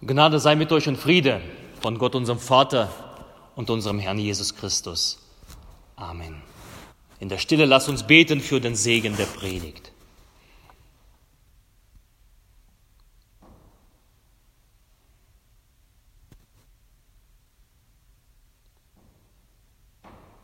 Gnade 0.00 0.38
sei 0.38 0.54
mit 0.54 0.70
euch 0.70 0.88
und 0.88 0.96
Friede 0.96 1.40
von 1.80 1.98
Gott, 1.98 2.14
unserem 2.14 2.38
Vater 2.38 2.88
und 3.56 3.68
unserem 3.68 3.98
Herrn 3.98 4.18
Jesus 4.18 4.54
Christus. 4.54 5.18
Amen. 5.96 6.40
In 7.18 7.28
der 7.28 7.38
Stille 7.38 7.64
lass 7.64 7.88
uns 7.88 8.06
beten 8.06 8.40
für 8.40 8.60
den 8.60 8.76
Segen 8.76 9.16
der 9.16 9.24
Predigt. 9.24 9.90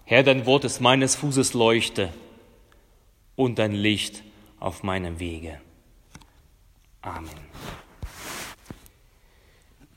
Herr, 0.04 0.22
dein 0.22 0.46
Wort 0.46 0.64
ist 0.64 0.80
meines 0.80 1.14
Fußes 1.16 1.54
Leuchte 1.54 2.12
und 3.36 3.58
dein 3.58 3.72
Licht 3.72 4.22
auf 4.58 4.82
meinem 4.82 5.18
Wege. 5.18 5.60
Amen. 7.00 7.30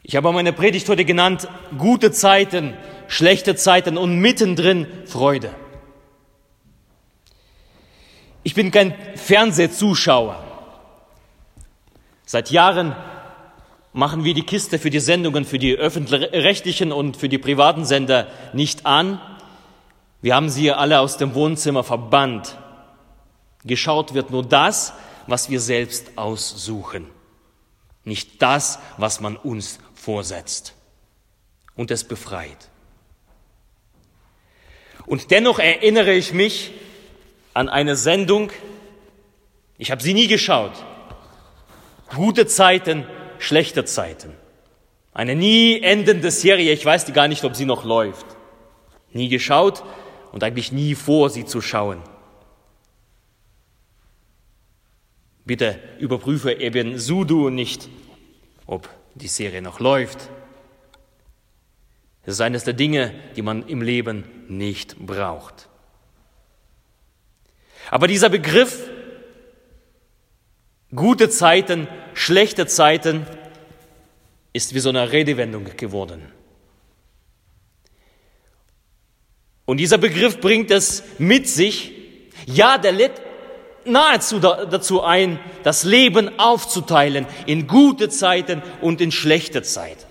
Ich 0.09 0.15
habe 0.15 0.31
meine 0.31 0.53
Predigt 0.53 0.87
heute 0.87 1.03
genannt, 1.03 1.49
gute 1.77 2.13
Zeiten, 2.13 2.75
schlechte 3.09 3.57
Zeiten 3.57 3.97
und 3.97 4.19
mittendrin 4.19 4.87
Freude. 5.05 5.53
Ich 8.41 8.53
bin 8.53 8.71
kein 8.71 8.95
Fernsehzuschauer. 9.15 10.41
Seit 12.25 12.51
Jahren 12.51 12.95
machen 13.91 14.23
wir 14.23 14.33
die 14.33 14.45
Kiste 14.45 14.79
für 14.79 14.89
die 14.89 15.01
Sendungen, 15.01 15.43
für 15.43 15.59
die 15.59 15.75
öffentlich-rechtlichen 15.75 16.93
und 16.93 17.17
für 17.17 17.27
die 17.27 17.37
privaten 17.37 17.83
Sender 17.83 18.27
nicht 18.53 18.85
an. 18.85 19.19
Wir 20.21 20.35
haben 20.35 20.47
sie 20.47 20.71
alle 20.71 21.01
aus 21.01 21.17
dem 21.17 21.35
Wohnzimmer 21.35 21.83
verbannt. 21.83 22.57
Geschaut 23.65 24.13
wird 24.13 24.31
nur 24.31 24.43
das, 24.43 24.93
was 25.27 25.49
wir 25.49 25.59
selbst 25.59 26.17
aussuchen, 26.17 27.07
nicht 28.05 28.41
das, 28.41 28.79
was 28.95 29.19
man 29.19 29.35
uns 29.35 29.79
vorsetzt. 29.97 30.73
Und 31.75 31.91
es 31.91 32.03
befreit. 32.03 32.69
Und 35.05 35.31
dennoch 35.31 35.59
erinnere 35.59 36.13
ich 36.13 36.33
mich 36.33 36.71
an 37.53 37.69
eine 37.69 37.95
Sendung, 37.95 38.51
ich 39.77 39.91
habe 39.91 40.01
sie 40.01 40.13
nie 40.13 40.27
geschaut. 40.27 40.73
Gute 42.15 42.47
Zeiten, 42.47 43.05
schlechte 43.39 43.85
Zeiten. 43.85 44.33
Eine 45.13 45.35
nie 45.35 45.81
endende 45.81 46.31
Serie, 46.31 46.73
ich 46.73 46.85
weiß 46.85 47.11
gar 47.13 47.27
nicht, 47.27 47.43
ob 47.43 47.55
sie 47.55 47.65
noch 47.65 47.83
läuft. 47.83 48.25
Nie 49.11 49.29
geschaut 49.29 49.83
und 50.31 50.43
eigentlich 50.43 50.71
nie 50.71 50.95
vor, 50.95 51.29
sie 51.29 51.45
zu 51.45 51.61
schauen. 51.61 52.01
Bitte 55.45 55.79
überprüfe 55.99 56.51
eben 56.51 56.99
Sudu 56.99 57.49
nicht, 57.49 57.87
ob 58.65 58.89
die 59.17 59.27
Serie 59.27 59.61
noch 59.61 59.79
läuft. 59.79 60.29
Es 62.23 62.33
ist 62.33 62.41
eines 62.41 62.63
der 62.63 62.73
Dinge, 62.73 63.13
die 63.35 63.41
man 63.41 63.67
im 63.67 63.81
Leben 63.81 64.25
nicht 64.47 64.97
braucht. 64.97 65.69
Aber 67.89 68.07
dieser 68.07 68.29
Begriff, 68.29 68.89
gute 70.93 71.29
Zeiten, 71.29 71.87
schlechte 72.13 72.67
Zeiten, 72.67 73.25
ist 74.51 74.73
wie 74.73 74.79
so 74.79 74.89
eine 74.89 75.11
Redewendung 75.11 75.65
geworden. 75.77 76.31
Und 79.65 79.77
dieser 79.77 79.97
Begriff 79.97 80.39
bringt 80.39 80.71
es 80.71 81.03
mit 81.17 81.47
sich, 81.47 81.93
ja, 82.45 82.77
der 82.77 82.93
nahezu 83.87 84.39
dazu 84.39 85.01
ein, 85.03 85.39
das 85.63 85.83
Leben 85.83 86.39
aufzuteilen 86.39 87.25
in 87.45 87.67
gute 87.67 88.09
Zeiten 88.09 88.61
und 88.81 89.01
in 89.01 89.11
schlechte 89.11 89.61
Zeiten. 89.61 90.05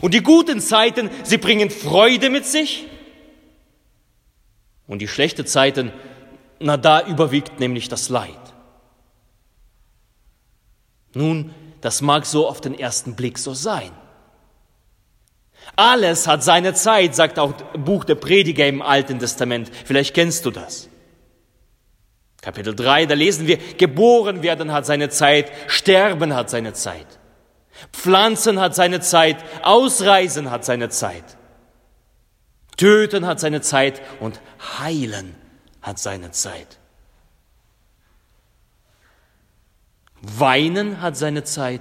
Und 0.00 0.14
die 0.14 0.22
guten 0.22 0.60
Zeiten, 0.60 1.10
sie 1.22 1.38
bringen 1.38 1.70
Freude 1.70 2.30
mit 2.30 2.46
sich. 2.46 2.86
Und 4.86 5.00
die 5.00 5.08
schlechten 5.08 5.46
Zeiten, 5.46 5.92
na 6.60 6.76
da 6.76 7.06
überwiegt 7.06 7.60
nämlich 7.60 7.88
das 7.88 8.08
Leid. 8.08 8.30
Nun, 11.14 11.54
das 11.80 12.02
mag 12.02 12.26
so 12.26 12.46
auf 12.46 12.60
den 12.60 12.78
ersten 12.78 13.16
Blick 13.16 13.38
so 13.38 13.54
sein. 13.54 13.90
Alles 15.74 16.26
hat 16.26 16.44
seine 16.44 16.74
Zeit, 16.74 17.14
sagt 17.14 17.38
auch 17.38 17.52
Buch 17.72 18.04
der 18.04 18.14
Prediger 18.14 18.66
im 18.66 18.82
Alten 18.82 19.18
Testament. 19.18 19.70
Vielleicht 19.84 20.14
kennst 20.14 20.44
du 20.46 20.50
das. 20.50 20.88
Kapitel 22.46 22.76
3, 22.76 23.06
da 23.06 23.14
lesen 23.14 23.48
wir, 23.48 23.56
geboren 23.56 24.44
werden 24.44 24.70
hat 24.70 24.86
seine 24.86 25.08
Zeit, 25.08 25.50
sterben 25.66 26.32
hat 26.32 26.48
seine 26.48 26.74
Zeit. 26.74 27.18
Pflanzen 27.92 28.60
hat 28.60 28.72
seine 28.72 29.00
Zeit, 29.00 29.38
ausreisen 29.64 30.48
hat 30.48 30.64
seine 30.64 30.88
Zeit. 30.88 31.24
Töten 32.76 33.26
hat 33.26 33.40
seine 33.40 33.62
Zeit 33.62 34.00
und 34.20 34.40
heilen 34.78 35.34
hat 35.82 35.98
seine 35.98 36.30
Zeit. 36.30 36.78
Weinen 40.22 41.00
hat 41.02 41.16
seine 41.16 41.42
Zeit, 41.42 41.80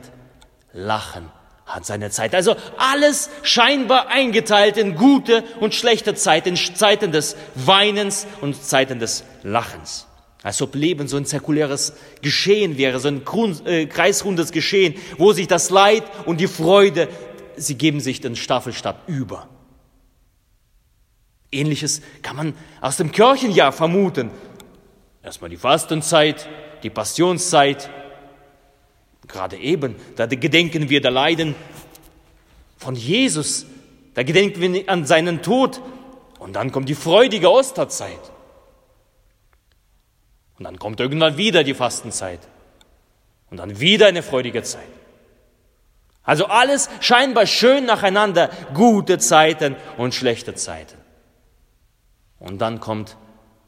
lachen 0.74 1.32
hat 1.68 1.86
seine 1.86 2.10
Zeit. 2.10 2.34
Also 2.34 2.56
alles 2.80 3.30
scheinbar 3.44 4.08
eingeteilt 4.08 4.78
in 4.78 4.96
gute 4.96 5.44
und 5.60 5.76
schlechte 5.76 6.16
Zeiten, 6.16 6.56
Zeiten 6.56 7.12
des 7.12 7.36
Weinens 7.54 8.26
und 8.42 8.64
Zeiten 8.64 8.98
des 8.98 9.24
Lachens. 9.44 10.08
Als 10.46 10.62
ob 10.62 10.76
Leben 10.76 11.08
so 11.08 11.18
ein 11.18 11.26
zirkuläres 11.26 11.94
Geschehen 12.22 12.78
wäre, 12.78 13.00
so 13.00 13.08
ein 13.08 13.24
äh, 13.66 13.88
kreisrundes 13.88 14.52
Geschehen, 14.52 14.94
wo 15.18 15.34
sich 15.34 15.48
das 15.48 15.72
Leid 15.72 16.04
und 16.28 16.40
die 16.40 16.46
Freude, 16.46 17.10
sie 17.56 17.74
geben 17.74 18.00
sich 18.00 18.22
den 18.22 18.36
Staffelstab 18.36 19.10
über. 19.10 19.50
Ähnliches 21.52 22.04
kann 22.22 22.36
man 22.36 22.54
aus 22.80 22.98
dem 22.98 23.12
Kirchenjahr 23.12 23.72
vermuten. 23.72 24.30
Erstmal 25.24 25.50
die 25.50 25.58
Fastenzeit, 25.58 26.48
die 26.84 26.92
Passionszeit. 26.92 27.90
Gerade 29.28 29.58
eben, 29.58 29.96
da 30.16 30.28
gedenken 30.28 30.92
wir 30.92 31.02
der 31.02 31.10
Leiden 31.10 31.56
von 32.78 32.94
Jesus, 32.94 33.66
da 34.14 34.22
gedenken 34.22 34.62
wir 34.62 34.90
an 34.90 35.08
seinen 35.08 35.42
Tod. 35.42 35.82
Und 36.38 36.54
dann 36.54 36.72
kommt 36.72 36.88
die 36.88 36.94
freudige 36.94 37.50
Osterzeit. 37.50 38.35
Und 40.58 40.66
dann 40.66 40.80
kommt 40.80 41.00
irgendwann 41.00 41.38
wieder 41.38 41.64
die 41.64 41.74
Fastenzeit. 41.74 42.40
Und 43.50 43.58
dann 43.58 43.80
wieder 43.80 44.08
eine 44.08 44.24
freudige 44.24 44.64
Zeit. 44.64 44.84
Also 46.24 46.46
alles 46.48 46.90
scheinbar 47.02 47.46
schön 47.46 47.86
nacheinander, 47.86 48.50
gute 48.74 49.20
Zeiten 49.20 49.76
und 49.98 50.16
schlechte 50.16 50.56
Zeiten. 50.56 50.98
Und 52.40 52.60
dann 52.60 52.80
kommt 52.80 53.18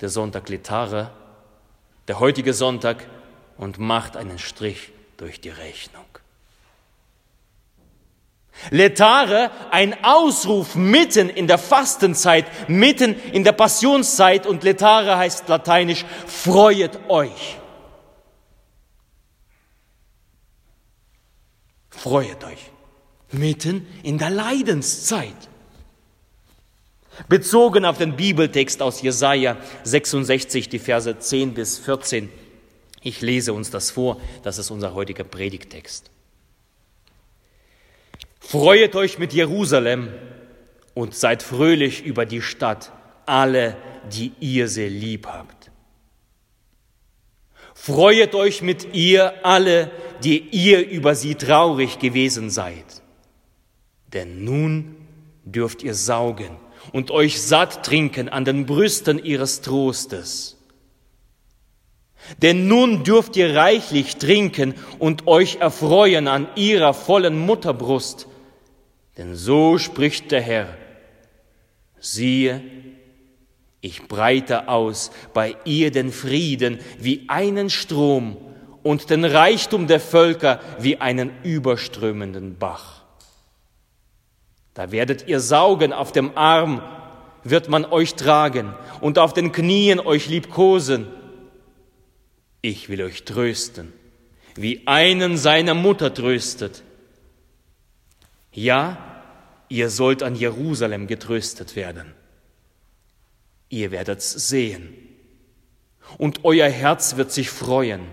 der 0.02 0.10
Sonntag 0.10 0.50
Letare, 0.50 1.12
der 2.08 2.20
heutige 2.20 2.54
Sonntag, 2.54 3.06
und 3.58 3.80
macht 3.80 4.16
einen 4.16 4.38
Strich 4.38 4.92
durch 5.18 5.42
die 5.42 5.50
Rechnung. 5.50 6.06
Letare, 8.72 9.52
ein 9.72 10.04
Ausruf 10.04 10.76
mitten 10.76 11.30
in 11.30 11.48
der 11.48 11.58
Fastenzeit, 11.58 12.46
mitten 12.70 13.16
in 13.32 13.44
der 13.44 13.52
Passionszeit 13.54 14.46
und 14.46 14.64
Letare 14.64 15.18
heißt 15.18 15.48
lateinisch, 15.48 16.06
freuet 16.26 17.00
euch. 17.08 17.58
Freuet 21.90 22.44
euch. 22.44 22.72
Mitten 23.32 23.88
in 24.04 24.18
der 24.18 24.30
Leidenszeit. 24.30 25.34
Bezogen 27.28 27.86
auf 27.86 27.98
den 27.98 28.16
Bibeltext 28.16 28.82
aus 28.82 29.02
Jesaja 29.02 29.58
66, 29.84 30.70
die 30.70 30.80
Verse 30.80 31.18
10 31.18 31.54
bis 31.54 31.80
14. 31.80 32.30
Ich 33.02 33.22
lese 33.22 33.54
uns 33.54 33.72
das 33.72 33.90
vor, 33.92 34.22
das 34.44 34.58
ist 34.58 34.70
unser 34.70 34.94
heutiger 34.94 35.24
Predigtext. 35.24 36.12
Freuet 38.50 38.96
euch 38.96 39.20
mit 39.20 39.34
Jerusalem 39.34 40.08
und 40.94 41.14
seid 41.14 41.44
fröhlich 41.44 42.06
über 42.06 42.26
die 42.26 42.42
Stadt, 42.42 42.94
alle, 43.26 43.76
die 44.10 44.32
ihr 44.40 44.70
sie 44.70 44.88
lieb 44.88 45.28
habt. 45.28 45.70
Freuet 47.76 48.36
euch 48.36 48.62
mit 48.62 48.96
ihr 48.96 49.46
alle, 49.46 49.92
die 50.24 50.40
ihr 50.40 50.88
über 50.88 51.14
sie 51.14 51.36
traurig 51.36 52.00
gewesen 52.00 52.50
seid. 52.50 52.86
Denn 54.14 54.46
nun 54.46 54.96
dürft 55.44 55.84
ihr 55.84 55.94
saugen 55.94 56.56
und 56.94 57.12
euch 57.12 57.42
satt 57.42 57.86
trinken 57.86 58.30
an 58.30 58.46
den 58.46 58.66
Brüsten 58.66 59.22
ihres 59.22 59.60
Trostes. 59.60 60.56
Denn 62.42 62.70
nun 62.70 63.04
dürft 63.04 63.36
ihr 63.36 63.58
reichlich 63.58 64.16
trinken 64.16 64.74
und 65.00 65.28
euch 65.28 65.58
erfreuen 65.58 66.30
an 66.30 66.48
ihrer 66.56 66.94
vollen 66.94 67.38
Mutterbrust, 67.38 68.28
denn 69.18 69.36
so 69.36 69.78
spricht 69.78 70.32
der 70.32 70.42
Herr, 70.42 70.78
siehe, 72.00 72.62
ich 73.82 74.08
breite 74.08 74.68
aus 74.68 75.12
bei 75.34 75.56
ihr 75.66 75.92
den 75.92 76.12
Frieden 76.12 76.80
wie 77.00 77.26
einen 77.28 77.70
Strom 77.70 78.38
und 78.84 79.10
den 79.10 79.26
Reichtum 79.26 79.88
der 79.88 80.00
Völker 80.00 80.60
wie 80.80 80.98
einen 80.98 81.32
überströmenden 81.44 82.58
Bach. 82.58 83.04
Da 84.74 84.92
werdet 84.92 85.28
ihr 85.28 85.40
saugen, 85.40 85.94
auf 85.94 86.12
dem 86.12 86.38
Arm 86.38 86.82
wird 87.44 87.70
man 87.70 87.86
euch 87.86 88.16
tragen 88.16 88.76
und 89.02 89.20
auf 89.20 89.34
den 89.34 89.52
Knien 89.52 90.00
euch 90.00 90.28
liebkosen. 90.28 91.08
Ich 92.62 92.90
will 92.90 93.04
euch 93.04 93.24
trösten, 93.24 93.94
wie 94.56 94.84
einen 94.86 95.38
seiner 95.38 95.74
Mutter 95.74 96.14
tröstet. 96.14 96.84
Ja, 98.52 98.98
ihr 99.70 99.90
sollt 99.90 100.24
an 100.24 100.36
Jerusalem 100.36 101.08
getröstet 101.08 101.76
werden. 101.76 102.14
Ihr 103.70 103.92
werdet's 103.92 104.32
sehen, 104.32 104.96
und 106.18 106.46
euer 106.46 106.70
Herz 106.70 107.18
wird 107.18 107.32
sich 107.32 107.50
freuen, 107.50 108.08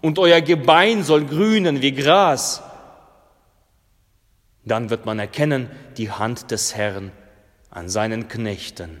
und 0.00 0.18
euer 0.18 0.40
Gebein 0.40 1.04
soll 1.04 1.24
grünen 1.24 1.80
wie 1.82 1.92
Gras. 1.92 2.62
Dann 4.64 4.90
wird 4.90 5.06
man 5.06 5.20
erkennen 5.20 5.70
die 5.96 6.10
Hand 6.10 6.50
des 6.50 6.74
Herrn 6.74 7.12
an 7.70 7.88
seinen 7.88 8.26
Knechten 8.26 9.00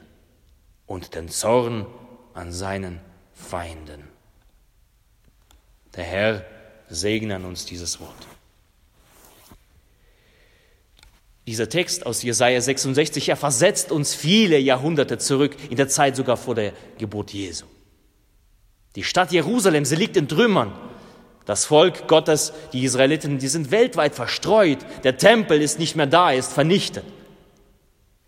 und 0.86 1.16
den 1.16 1.28
Zorn 1.28 1.86
an 2.34 2.52
seinen 2.52 3.00
Feinden. 3.32 4.04
Der 5.96 6.04
Herr 6.04 6.44
segne 6.88 7.36
an 7.36 7.44
uns 7.44 7.64
dieses 7.64 8.00
Wort. 8.00 8.26
Dieser 11.46 11.68
Text 11.68 12.06
aus 12.06 12.22
Jesaja 12.22 12.60
66, 12.60 13.28
er 13.28 13.36
versetzt 13.36 13.92
uns 13.92 14.14
viele 14.14 14.58
Jahrhunderte 14.58 15.18
zurück, 15.18 15.56
in 15.70 15.76
der 15.76 15.88
Zeit 15.88 16.16
sogar 16.16 16.36
vor 16.36 16.56
der 16.56 16.72
Geburt 16.98 17.32
Jesu. 17.32 17.66
Die 18.96 19.04
Stadt 19.04 19.30
Jerusalem, 19.30 19.84
sie 19.84 19.94
liegt 19.94 20.16
in 20.16 20.26
Trümmern. 20.26 20.72
Das 21.44 21.64
Volk 21.64 22.08
Gottes, 22.08 22.52
die 22.72 22.82
Israeliten, 22.82 23.38
die 23.38 23.46
sind 23.46 23.70
weltweit 23.70 24.16
verstreut. 24.16 24.78
Der 25.04 25.16
Tempel 25.16 25.62
ist 25.62 25.78
nicht 25.78 25.94
mehr 25.94 26.06
da, 26.06 26.32
ist 26.32 26.52
vernichtet. 26.52 27.04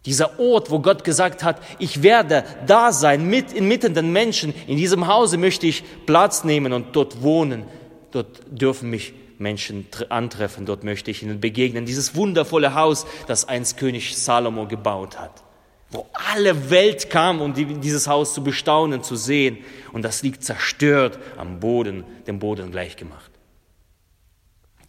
Dieser 0.06 0.38
Ort, 0.38 0.70
wo 0.70 0.79
Gott 0.79 1.03
gesagt 1.03 1.43
hat, 1.43 1.61
ich 1.81 2.05
werde 2.05 2.44
da 2.69 2.93
sein, 2.93 3.26
mit 3.26 3.53
inmitten 3.53 3.94
den 3.94 4.12
Menschen. 4.12 4.55
In 4.69 4.76
diesem 4.76 5.09
Hause 5.09 5.38
möchte 5.38 5.67
ich 5.67 5.82
Platz 6.06 6.44
nehmen 6.44 6.73
und 6.73 6.94
dort 6.94 7.20
wohnen. 7.23 7.65
Dort 8.12 8.41
dürfen 8.49 8.91
mich 8.91 9.12
Menschen 9.40 9.87
antreffen, 10.08 10.67
dort 10.67 10.85
möchte 10.85 11.11
ich 11.11 11.23
ihnen 11.23 11.40
begegnen. 11.40 11.87
Dieses 11.87 12.14
wundervolle 12.14 12.75
Haus, 12.75 13.06
das 13.26 13.46
einst 13.46 13.76
König 13.76 14.17
Salomo 14.17 14.67
gebaut 14.67 15.19
hat, 15.19 15.43
wo 15.90 16.06
alle 16.12 16.70
Welt 16.70 17.11
kam, 17.11 17.40
um 17.40 17.55
dieses 17.55 18.06
Haus 18.08 18.35
zu 18.35 18.43
bestaunen, 18.43 19.02
zu 19.02 19.17
sehen. 19.17 19.58
Und 19.93 20.02
das 20.02 20.23
liegt 20.23 20.44
zerstört 20.44 21.19
am 21.37 21.61
Boden, 21.61 22.05
dem 22.26 22.38
Boden 22.38 22.70
gleichgemacht. 22.70 23.31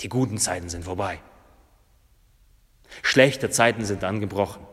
Die 0.02 0.10
guten 0.10 0.38
Zeiten 0.38 0.70
sind 0.70 0.86
vorbei. 0.86 1.20
Schlechte 3.02 3.50
Zeiten 3.50 3.86
sind 3.86 4.04
angebrochen. 4.04 4.66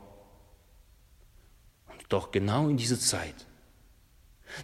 Und 1.89 2.05
doch 2.09 2.31
genau 2.31 2.69
in 2.69 2.77
diese 2.77 2.99
Zeit, 2.99 3.35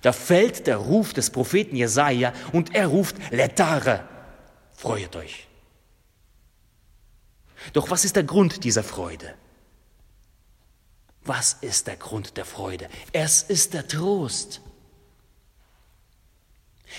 da 0.00 0.12
fällt 0.12 0.66
der 0.66 0.76
Ruf 0.76 1.12
des 1.12 1.30
Propheten 1.30 1.76
Jesaja 1.76 2.32
und 2.52 2.74
er 2.74 2.86
ruft 2.86 3.16
Letare, 3.30 4.08
Freut 4.82 5.14
euch. 5.14 5.46
Doch 7.72 7.88
was 7.90 8.04
ist 8.04 8.16
der 8.16 8.24
Grund 8.24 8.64
dieser 8.64 8.82
Freude? 8.82 9.32
Was 11.24 11.52
ist 11.60 11.86
der 11.86 11.94
Grund 11.94 12.36
der 12.36 12.44
Freude? 12.44 12.88
Es 13.12 13.44
ist 13.44 13.74
der 13.74 13.86
Trost. 13.86 14.60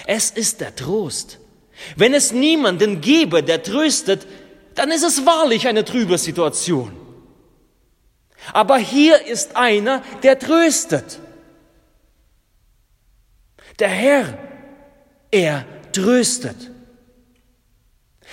Es 0.07 0.31
ist 0.31 0.62
der 0.62 0.74
Trost. 0.74 1.39
Wenn 1.97 2.13
es 2.13 2.31
niemanden 2.31 3.01
gäbe, 3.01 3.44
der 3.44 3.62
tröstet, 3.62 4.25
dann 4.75 4.89
ist 4.89 5.03
es 5.03 5.25
wahrlich 5.25 5.68
eine 5.68 5.83
trübe 5.83 6.18
Situation. 6.18 6.95
Aber 8.53 8.77
hier 8.77 9.25
ist 9.25 9.57
einer, 9.57 10.01
der 10.24 10.39
tröstet. 10.39 11.19
Der 13.80 13.89
Herr, 13.89 14.38
er 15.31 15.65
tröstet. 15.91 16.72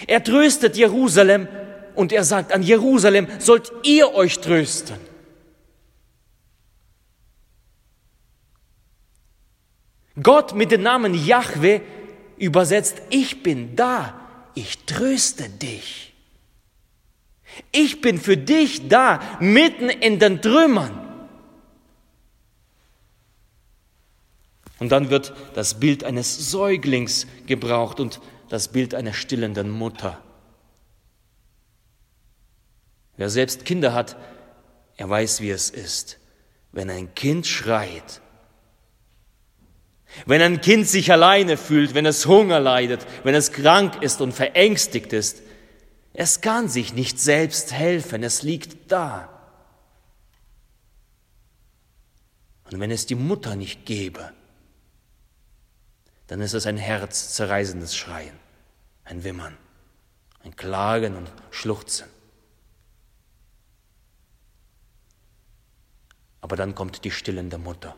Er 0.06 0.22
tröstet 0.22 0.76
Jerusalem 0.76 1.48
und 1.94 2.12
er 2.12 2.24
sagt, 2.24 2.52
an 2.52 2.62
Jerusalem 2.62 3.26
sollt 3.38 3.72
ihr 3.82 4.14
euch 4.14 4.38
trösten. 4.40 4.96
Gott 10.22 10.54
mit 10.54 10.70
dem 10.70 10.82
Namen 10.82 11.14
Yahweh 11.14 11.80
übersetzt, 12.36 13.02
ich 13.10 13.42
bin 13.42 13.76
da, 13.76 14.20
ich 14.54 14.84
tröste 14.84 15.48
dich. 15.48 16.12
Ich 17.72 18.00
bin 18.00 18.18
für 18.18 18.36
dich 18.36 18.88
da, 18.88 19.20
mitten 19.40 19.88
in 19.88 20.18
den 20.18 20.40
Trümmern. 20.40 20.98
Und 24.78 24.90
dann 24.90 25.10
wird 25.10 25.34
das 25.54 25.78
Bild 25.78 26.04
eines 26.04 26.50
Säuglings 26.50 27.26
gebraucht 27.46 28.00
und 28.00 28.20
das 28.50 28.68
Bild 28.68 28.94
einer 28.94 29.14
stillenden 29.14 29.70
Mutter. 29.70 30.20
Wer 33.16 33.30
selbst 33.30 33.64
Kinder 33.64 33.94
hat, 33.94 34.16
er 34.96 35.08
weiß, 35.08 35.40
wie 35.40 35.50
es 35.50 35.70
ist, 35.70 36.18
wenn 36.72 36.90
ein 36.90 37.14
Kind 37.14 37.46
schreit, 37.46 38.20
wenn 40.26 40.42
ein 40.42 40.60
Kind 40.60 40.88
sich 40.88 41.12
alleine 41.12 41.56
fühlt, 41.56 41.94
wenn 41.94 42.06
es 42.06 42.26
Hunger 42.26 42.58
leidet, 42.58 43.06
wenn 43.22 43.36
es 43.36 43.52
krank 43.52 44.02
ist 44.02 44.20
und 44.20 44.32
verängstigt 44.32 45.12
ist. 45.12 45.42
Es 46.12 46.40
kann 46.40 46.68
sich 46.68 46.92
nicht 46.92 47.20
selbst 47.20 47.72
helfen, 47.72 48.24
es 48.24 48.42
liegt 48.42 48.90
da. 48.90 49.28
Und 52.72 52.80
wenn 52.80 52.90
es 52.90 53.06
die 53.06 53.14
Mutter 53.14 53.54
nicht 53.54 53.86
gäbe, 53.86 54.32
dann 56.30 56.40
ist 56.42 56.54
es 56.54 56.64
ein 56.64 56.76
herzzerreißendes 56.76 57.96
Schreien, 57.96 58.38
ein 59.02 59.24
Wimmern, 59.24 59.58
ein 60.44 60.54
Klagen 60.54 61.16
und 61.16 61.28
Schluchzen. 61.50 62.06
Aber 66.40 66.54
dann 66.54 66.76
kommt 66.76 67.04
die 67.04 67.10
stillende 67.10 67.58
Mutter 67.58 67.96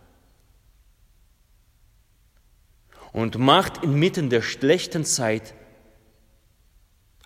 und 3.12 3.36
macht 3.36 3.84
inmitten 3.84 4.30
der 4.30 4.40
schlechten 4.40 5.04
Zeit 5.04 5.52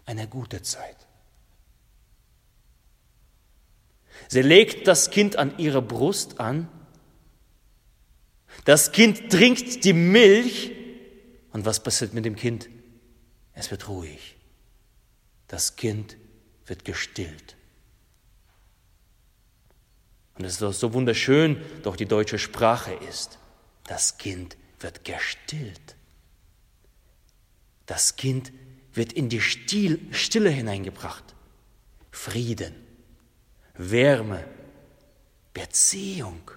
eine 0.06 0.26
gute 0.26 0.62
Zeit. 0.62 1.06
Sie 4.26 4.42
legt 4.42 4.88
das 4.88 5.10
Kind 5.10 5.36
an 5.36 5.56
ihre 5.56 5.82
Brust 5.82 6.40
an, 6.40 6.68
das 8.64 8.90
Kind 8.90 9.30
trinkt 9.30 9.84
die 9.84 9.92
Milch 9.92 10.75
und 11.56 11.64
was 11.64 11.82
passiert 11.82 12.12
mit 12.12 12.26
dem 12.26 12.36
Kind? 12.36 12.68
Es 13.54 13.70
wird 13.70 13.88
ruhig. 13.88 14.36
Das 15.48 15.74
Kind 15.74 16.18
wird 16.66 16.84
gestillt. 16.84 17.56
Und 20.34 20.44
es 20.44 20.52
ist 20.52 20.60
doch 20.60 20.74
so 20.74 20.92
wunderschön, 20.92 21.62
doch 21.82 21.96
die 21.96 22.04
deutsche 22.04 22.38
Sprache 22.38 22.92
ist. 23.08 23.38
Das 23.84 24.18
Kind 24.18 24.58
wird 24.80 25.06
gestillt. 25.06 25.96
Das 27.86 28.16
Kind 28.16 28.52
wird 28.92 29.14
in 29.14 29.30
die 29.30 29.40
Stille 29.40 30.50
hineingebracht. 30.50 31.24
Frieden, 32.10 32.74
Wärme, 33.78 34.44
Beziehung, 35.54 36.50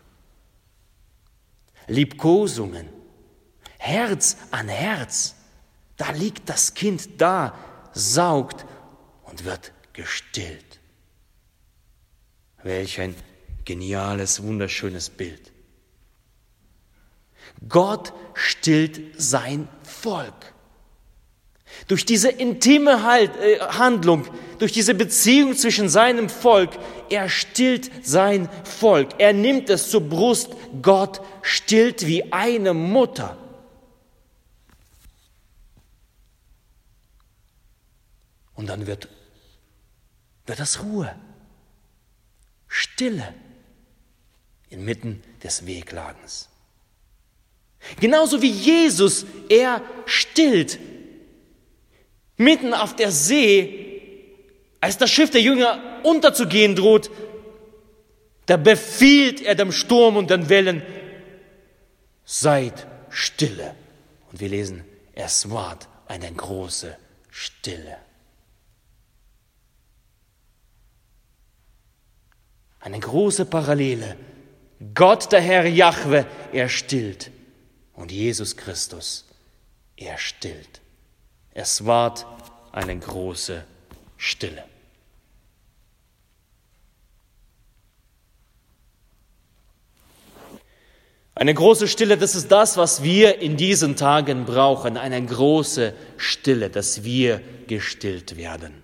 Liebkosungen, 1.87 2.98
Herz 3.79 4.37
an 4.51 4.67
Herz. 4.67 5.35
Da 5.97 6.11
liegt 6.11 6.47
das 6.47 6.73
Kind 6.75 7.19
da, 7.19 7.57
saugt 7.93 8.65
und 9.23 9.45
wird 9.45 9.71
gestillt. 9.93 10.79
Welch 12.61 12.99
ein 12.99 13.15
geniales, 13.65 14.43
wunderschönes 14.43 15.09
Bild. 15.09 15.51
Gott 17.67 18.13
stillt 18.33 19.19
sein 19.19 19.67
Volk. 19.83 20.53
Durch 21.87 22.05
diese 22.05 22.29
intime 22.29 23.03
halt, 23.03 23.35
äh, 23.37 23.59
Handlung, 23.59 24.27
durch 24.57 24.71
diese 24.73 24.93
Beziehung 24.93 25.55
zwischen 25.55 25.87
seinem 25.87 26.29
Volk, 26.29 26.71
er 27.09 27.29
stillt 27.29 27.89
sein 28.05 28.49
Volk. 28.63 29.09
Er 29.19 29.33
nimmt 29.33 29.69
es 29.69 29.89
zur 29.89 30.01
Brust. 30.01 30.51
Gott 30.81 31.21
stillt 31.41 32.05
wie 32.05 32.33
eine 32.33 32.73
Mutter. 32.73 33.37
Und 38.59 38.67
dann 38.67 38.87
wird, 38.87 39.07
wird 40.45 40.59
das 40.59 40.83
Ruhe, 40.83 41.15
Stille 42.67 43.33
inmitten 44.69 45.23
des 45.41 45.65
Wehklagens. 45.65 46.49
Genauso 48.01 48.41
wie 48.41 48.51
Jesus, 48.51 49.25
er 49.47 49.81
stillt 50.05 50.77
Mitten 52.35 52.73
auf 52.73 52.97
der 52.97 53.11
See, 53.11 54.35
als 54.81 54.97
das 54.97 55.09
Schiff 55.09 55.29
der 55.29 55.41
Jünger 55.41 56.01
unterzugehen 56.03 56.75
droht, 56.75 57.09
da 58.45 58.57
befiehlt 58.57 59.39
er 59.39 59.55
dem 59.55 59.71
Sturm 59.71 60.17
und 60.17 60.31
den 60.31 60.49
Wellen, 60.49 60.81
seid 62.25 62.87
stille. 63.09 63.73
Und 64.29 64.41
wir 64.41 64.49
lesen, 64.49 64.83
es 65.13 65.49
ward 65.49 65.87
eine 66.07 66.29
große 66.29 66.97
Stille. 67.29 67.99
Eine 72.79 72.99
große 72.99 73.45
Parallele. 73.45 74.15
Gott, 74.93 75.31
der 75.31 75.41
Herr 75.41 75.65
Jahwe, 75.65 76.25
er 76.53 76.69
stillt. 76.69 77.31
Und 77.93 78.11
Jesus 78.11 78.55
Christus, 78.55 79.25
er 79.97 80.17
stillt. 80.17 80.79
Es 81.53 81.85
ward 81.85 82.25
eine 82.71 82.97
große 82.97 83.63
Stille. 84.17 84.63
Eine 91.35 91.53
große 91.53 91.87
Stille, 91.87 92.17
das 92.17 92.35
ist 92.35 92.49
das, 92.49 92.75
was 92.75 93.01
wir 93.01 93.39
in 93.39 93.55
diesen 93.55 93.95
Tagen 93.95 94.43
brauchen. 94.43 94.97
Eine 94.97 95.25
große 95.25 95.93
Stille, 96.17 96.69
dass 96.69 97.05
wir 97.05 97.41
gestillt 97.67 98.35
werden. 98.35 98.83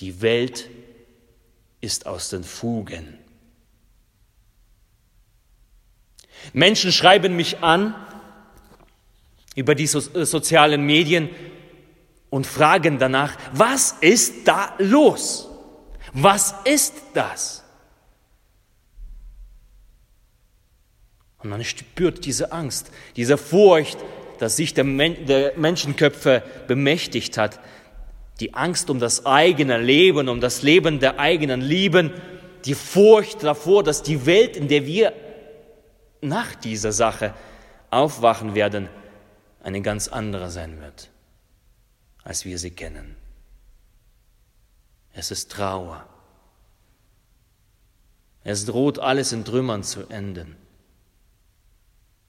Die 0.00 0.20
Welt 0.20 0.68
ist 1.80 2.06
aus 2.06 2.30
den 2.30 2.44
Fugen. 2.44 3.18
Menschen 6.52 6.92
schreiben 6.92 7.36
mich 7.36 7.62
an 7.62 7.94
über 9.54 9.74
die 9.74 9.86
so 9.86 9.98
äh, 9.98 10.24
sozialen 10.24 10.86
Medien 10.86 11.30
und 12.30 12.46
fragen 12.46 12.98
danach, 12.98 13.36
was 13.52 13.92
ist 14.00 14.46
da 14.46 14.74
los? 14.78 15.48
Was 16.12 16.54
ist 16.64 16.94
das? 17.14 17.64
Und 21.38 21.50
man 21.50 21.64
spürt 21.64 22.24
diese 22.24 22.52
Angst, 22.52 22.90
diese 23.16 23.38
Furcht, 23.38 23.98
dass 24.38 24.56
sich 24.56 24.74
der, 24.74 24.84
Men 24.84 25.26
der 25.26 25.56
Menschenköpfe 25.56 26.42
bemächtigt 26.66 27.38
hat. 27.38 27.60
Die 28.40 28.54
Angst 28.54 28.90
um 28.90 28.98
das 28.98 29.26
eigene 29.26 29.78
Leben, 29.78 30.28
um 30.28 30.40
das 30.40 30.62
Leben 30.62 31.00
der 31.00 31.18
eigenen 31.18 31.60
Lieben, 31.60 32.12
die 32.64 32.74
Furcht 32.74 33.42
davor, 33.42 33.82
dass 33.82 34.02
die 34.02 34.26
Welt, 34.26 34.56
in 34.56 34.68
der 34.68 34.86
wir 34.86 35.12
nach 36.20 36.54
dieser 36.54 36.92
Sache 36.92 37.34
aufwachen 37.90 38.54
werden, 38.54 38.88
eine 39.62 39.80
ganz 39.82 40.08
andere 40.08 40.50
sein 40.50 40.80
wird, 40.80 41.10
als 42.22 42.44
wir 42.44 42.58
sie 42.58 42.70
kennen. 42.70 43.16
Es 45.12 45.30
ist 45.30 45.50
Trauer. 45.50 46.06
Es 48.44 48.66
droht 48.66 48.98
alles 48.98 49.32
in 49.32 49.44
Trümmern 49.44 49.82
zu 49.82 50.08
enden 50.08 50.56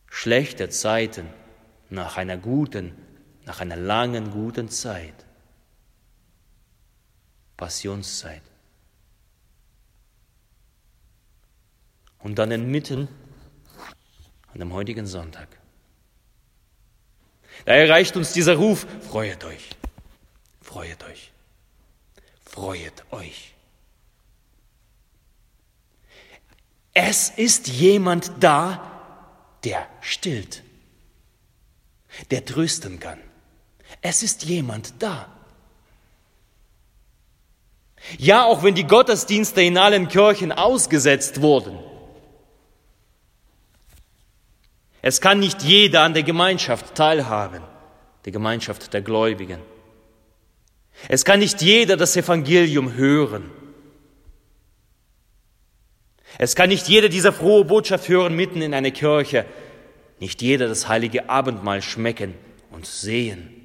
schlechte 0.10 0.70
Zeiten 0.70 1.28
nach 1.90 2.18
einer 2.18 2.38
guten, 2.38 2.94
nach 3.46 3.62
einer 3.62 3.76
langen 3.76 4.32
guten 4.32 4.70
Zeit. 4.70 5.26
Passionszeit. 7.60 8.42
Und 12.20 12.36
dann 12.36 12.52
inmitten 12.52 13.10
an 14.54 14.60
dem 14.60 14.72
heutigen 14.72 15.06
Sonntag. 15.06 15.50
Da 17.66 17.74
erreicht 17.74 18.16
uns 18.16 18.32
dieser 18.32 18.56
Ruf, 18.56 18.88
freuet 19.10 19.44
euch, 19.44 19.72
freuet 20.62 21.04
euch, 21.04 21.34
freuet 22.46 23.04
euch. 23.12 23.54
Es 26.94 27.30
ist 27.30 27.68
jemand 27.68 28.32
da, 28.40 29.58
der 29.66 29.86
stillt, 30.00 30.64
der 32.32 32.46
trösten 32.46 33.02
kann. 33.02 33.20
Es 34.02 34.24
ist 34.24 34.46
jemand 34.46 34.94
da. 35.04 35.39
Ja, 38.18 38.46
auch 38.46 38.64
wenn 38.64 38.76
die 38.76 38.88
Gottesdienste 38.88 39.62
in 39.62 39.78
allen 39.78 40.08
Kirchen 40.08 40.52
ausgesetzt 40.52 41.42
wurden. 41.42 41.78
Es 45.02 45.22
kann 45.22 45.40
nicht 45.40 45.64
jeder 45.64 46.02
an 46.02 46.14
der 46.14 46.24
Gemeinschaft 46.24 46.96
teilhaben, 46.96 47.62
der 48.26 48.32
Gemeinschaft 48.32 48.94
der 48.94 49.02
Gläubigen. 49.02 49.60
Es 51.08 51.24
kann 51.24 51.40
nicht 51.40 51.62
jeder 51.62 51.96
das 51.96 52.18
Evangelium 52.18 52.96
hören. 52.96 53.50
Es 56.38 56.56
kann 56.56 56.70
nicht 56.70 56.88
jeder 56.88 57.10
diese 57.10 57.32
frohe 57.32 57.66
Botschaft 57.66 58.08
hören 58.10 58.36
mitten 58.36 58.62
in 58.62 58.74
einer 58.74 58.92
Kirche, 58.92 59.46
nicht 60.20 60.42
jeder 60.42 60.68
das 60.68 60.88
heilige 60.88 61.30
Abendmahl 61.30 61.82
schmecken 61.82 62.36
und 62.72 62.86
sehen. 62.86 63.59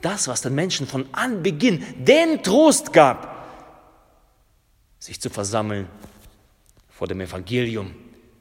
Das, 0.00 0.28
was 0.28 0.42
den 0.42 0.54
Menschen 0.54 0.86
von 0.86 1.08
Anbeginn 1.12 1.84
den 1.98 2.42
Trost 2.42 2.92
gab, 2.92 3.36
sich 4.98 5.20
zu 5.20 5.30
versammeln 5.30 5.88
vor 6.88 7.06
dem 7.06 7.20
Evangelium, 7.20 7.94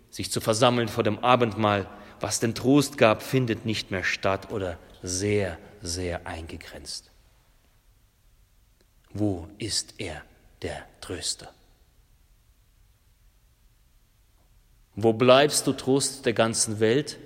sich 0.10 0.32
zu 0.32 0.42
versammeln 0.42 0.88
vor 0.88 1.04
dem 1.04 1.20
Abendmahl, 1.20 1.88
was 2.20 2.39
den 2.39 2.56
Trost 2.56 2.98
gab, 2.98 3.22
findet 3.22 3.66
nicht 3.66 3.92
mehr 3.92 4.04
statt 4.04 4.51
oder 4.51 4.77
sehr, 5.04 5.58
sehr 5.82 6.25
eingegrenzt. 6.25 7.12
Wo 9.13 9.48
ist 9.58 9.96
er? 9.98 10.24
der 10.62 10.88
Tröster. 11.01 11.54
Wo 14.96 15.13
bleibst 15.13 15.68
du 15.68 15.74
Trost 15.74 16.25
der 16.25 16.34
ganzen 16.34 16.80
Welt, 16.80 17.18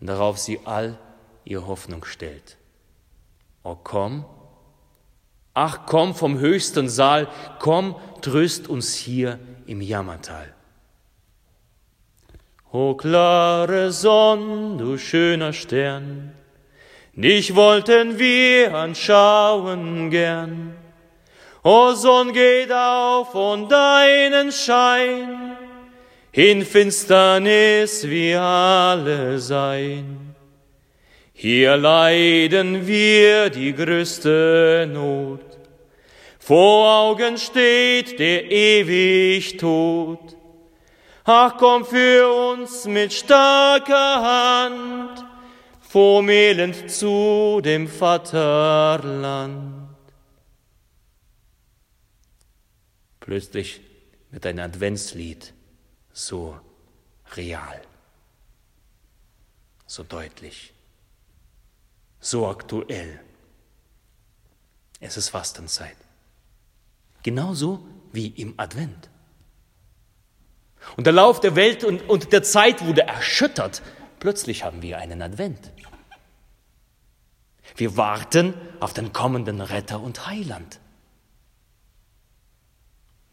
darauf 0.00 0.38
sie 0.38 0.60
all 0.64 0.98
ihre 1.44 1.66
Hoffnung 1.66 2.04
stellt? 2.04 2.56
O 3.64 3.76
komm, 3.76 4.24
ach 5.54 5.86
komm 5.86 6.14
vom 6.14 6.38
höchsten 6.38 6.88
Saal, 6.88 7.28
komm, 7.58 7.96
tröst 8.20 8.68
uns 8.68 8.94
hier 8.94 9.38
im 9.66 9.80
Jammertal. 9.80 10.52
O 12.72 12.94
klare 12.94 13.92
Sonn, 13.92 14.78
du 14.78 14.98
schöner 14.98 15.52
Stern, 15.52 16.32
dich 17.12 17.54
wollten 17.54 18.18
wir 18.18 18.74
anschauen 18.74 20.10
gern. 20.10 20.74
O 21.62 21.92
Sonn 21.92 22.32
geht 22.32 22.72
auf 22.72 23.34
und 23.34 23.70
deinen 23.70 24.50
Schein 24.50 25.56
in 26.32 26.64
Finsternis 26.64 28.08
wir 28.08 28.40
alle 28.40 29.38
sein. 29.38 30.21
Hier 31.42 31.76
leiden 31.76 32.86
wir 32.86 33.50
die 33.50 33.74
größte 33.74 34.88
Not. 34.88 35.58
Vor 36.38 37.00
Augen 37.00 37.36
steht 37.36 38.20
der 38.20 38.48
ewig 38.48 39.56
Tod. 39.56 40.36
Ach, 41.24 41.56
komm 41.58 41.84
für 41.84 42.52
uns 42.52 42.84
mit 42.84 43.12
starker 43.12 44.22
Hand, 44.22 45.24
vormehlend 45.80 46.88
zu 46.88 47.60
dem 47.60 47.88
Vaterland. 47.88 49.96
Plötzlich 53.18 53.80
wird 54.30 54.46
ein 54.46 54.60
Adventslied 54.60 55.52
so 56.12 56.56
real, 57.34 57.82
so 59.88 60.04
deutlich, 60.04 60.71
so 62.22 62.46
aktuell. 62.46 63.20
Es 65.00 65.16
ist 65.18 65.28
Fastenzeit. 65.28 65.96
Genauso 67.22 67.86
wie 68.12 68.28
im 68.28 68.54
Advent. 68.56 69.10
Und 70.96 71.06
der 71.06 71.12
Lauf 71.12 71.40
der 71.40 71.56
Welt 71.56 71.84
und, 71.84 72.08
und 72.08 72.32
der 72.32 72.42
Zeit 72.42 72.86
wurde 72.86 73.02
erschüttert. 73.02 73.82
Plötzlich 74.20 74.64
haben 74.64 74.82
wir 74.82 74.98
einen 74.98 75.20
Advent. 75.20 75.72
Wir 77.76 77.96
warten 77.96 78.54
auf 78.80 78.92
den 78.92 79.12
kommenden 79.12 79.60
Retter 79.60 80.00
und 80.00 80.26
Heiland. 80.26 80.78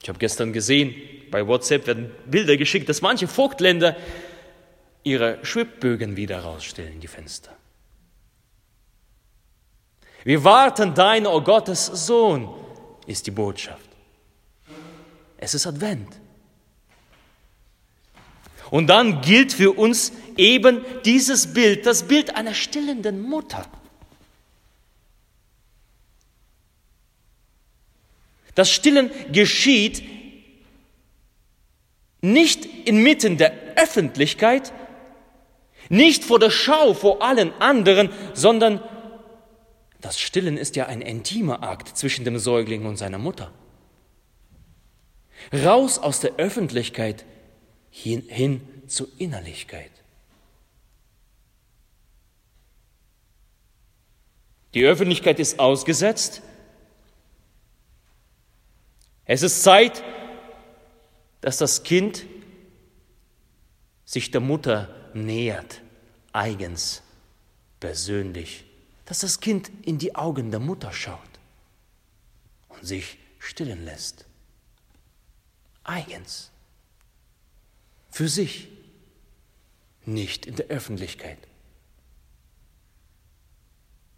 Ich 0.02 0.10
habe 0.10 0.18
gestern 0.18 0.54
gesehen, 0.54 0.96
bei 1.30 1.46
WhatsApp 1.46 1.86
werden 1.86 2.12
Bilder 2.26 2.58
geschickt, 2.58 2.90
dass 2.90 3.02
manche 3.02 3.28
Vogtländer 3.28 3.96
ihre 5.04 5.44
Schwibbögen 5.46 6.16
wieder 6.16 6.40
rausstellen, 6.40 7.00
die 7.00 7.08
Fenster. 7.08 7.56
Wir 10.24 10.44
warten 10.44 10.94
dein, 10.94 11.26
o 11.26 11.36
oh 11.36 11.42
Gottes 11.42 11.86
Sohn, 11.86 12.50
ist 13.06 13.26
die 13.28 13.32
Botschaft. 13.32 13.90
Es 15.38 15.54
ist 15.54 15.66
Advent. 15.66 16.20
Und 18.70 18.88
dann 18.88 19.22
gilt 19.22 19.54
für 19.54 19.72
uns 19.72 20.12
eben 20.38 20.86
dieses 21.06 21.54
Bild, 21.54 21.86
das 21.86 22.04
Bild 22.04 22.36
einer 22.36 22.54
stillenden 22.54 23.22
Mutter. 23.22 23.66
Das 28.54 28.70
Stillen 28.70 29.10
geschieht 29.32 30.04
nicht 32.22 32.66
inmitten 32.86 33.38
der 33.38 33.54
Öffentlichkeit, 33.78 34.74
nicht 35.88 36.24
vor 36.24 36.40
der 36.40 36.52
Schau 36.52 36.94
vor 36.94 37.22
allen 37.22 37.54
anderen, 37.62 38.10
sondern 38.34 38.84
das 40.02 40.20
Stillen 40.20 40.58
ist 40.58 40.76
ja 40.76 40.86
ein 40.86 41.02
intimer 41.02 41.64
Akt 41.64 41.98
zwischen 41.98 42.24
dem 42.24 42.40
Säugling 42.40 42.86
und 42.86 42.98
seiner 42.98 43.18
Mutter. 43.18 43.52
Raus 45.54 46.00
aus 46.00 46.20
der 46.20 46.36
Öffentlichkeit 46.36 47.26
hin, 47.90 48.24
hin 48.28 48.62
zur 48.88 49.08
Innerlichkeit. 49.18 49.92
Die 54.74 54.86
Öffentlichkeit 54.86 55.40
ist 55.40 55.60
ausgesetzt. 55.60 56.42
Es 59.26 59.42
ist 59.42 59.64
Zeit, 59.64 60.04
dass 61.42 61.58
das 61.58 61.84
Kind 61.84 62.26
sich 64.06 64.32
der 64.32 64.42
Mutter 64.42 64.94
nähert, 65.14 65.82
eigens, 66.32 67.02
persönlich, 67.80 68.66
dass 69.10 69.20
das 69.20 69.40
Kind 69.40 69.72
in 69.82 69.98
die 69.98 70.16
Augen 70.16 70.52
der 70.52 70.60
Mutter 70.60 70.94
schaut 70.94 71.20
und 72.70 72.86
sich 72.86 73.18
stillen 73.40 73.84
lässt. 73.84 74.28
Eigens. 75.84 76.52
Für 78.12 78.30
sich, 78.30 78.68
nicht 80.06 80.46
in 80.46 80.56
der 80.58 80.68
Öffentlichkeit. 80.68 81.40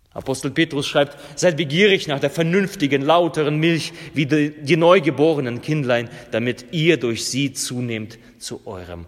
Apostel 0.10 0.52
Petrus 0.52 0.88
schreibt, 0.88 1.18
seid 1.40 1.56
begierig 1.56 2.08
nach 2.08 2.20
der 2.20 2.30
vernünftigen, 2.30 3.02
lauteren 3.02 3.60
Milch 3.60 3.94
wie 4.14 4.26
die, 4.26 4.76
neugeborenen 4.76 5.62
Kindlein, 5.62 6.10
damit 6.32 6.74
ihr 6.74 6.98
durch 6.98 7.26
sie 7.26 7.54
zunehmt 7.54 8.20
zu 8.40 8.68
eurem 8.68 9.06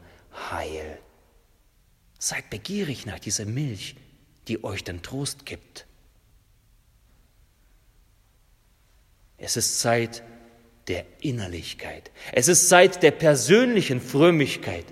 Heil. 0.50 0.98
Seid 2.20 2.50
begierig 2.50 3.06
nach 3.06 3.20
dieser 3.20 3.46
Milch, 3.46 3.98
die 4.48 4.64
euch 4.64 4.84
den 4.84 5.02
Trost 5.02 5.46
gibt. 5.46 5.86
Es 9.38 9.58
ist 9.58 9.80
Zeit 9.80 10.24
der 10.88 11.06
Innerlichkeit. 11.22 12.12
Es 12.32 12.48
ist 12.48 12.70
Zeit 12.70 13.04
der 13.04 13.12
persönlichen 13.12 14.02
Frömmigkeit. 14.02 14.86